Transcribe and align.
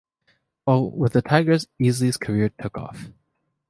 While 0.63 0.89
with 0.89 1.13
the 1.13 1.21
Tigers, 1.21 1.67
Easley's 1.79 2.17
career 2.17 2.49
took 2.49 2.75
off. 2.75 3.11